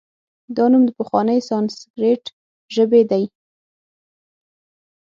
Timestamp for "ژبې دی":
2.75-3.23